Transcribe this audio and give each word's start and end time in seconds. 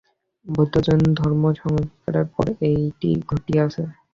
বৌদ্ধ 0.45 0.73
ও 0.77 0.85
জৈন 0.87 1.01
ধর্ম-সংস্কারের 1.19 2.25
পর 2.33 2.45
এইটি 2.69 3.09
ঘটিয়াছে। 3.29 3.81